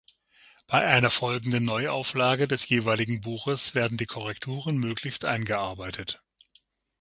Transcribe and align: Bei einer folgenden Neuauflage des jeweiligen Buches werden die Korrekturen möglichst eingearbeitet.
Bei 0.65 0.79
einer 0.83 1.11
folgenden 1.11 1.63
Neuauflage 1.65 2.47
des 2.47 2.67
jeweiligen 2.67 3.21
Buches 3.21 3.75
werden 3.75 3.99
die 3.99 4.07
Korrekturen 4.07 4.77
möglichst 4.79 5.25
eingearbeitet. 5.25 6.23